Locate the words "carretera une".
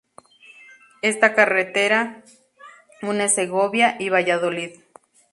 1.35-3.29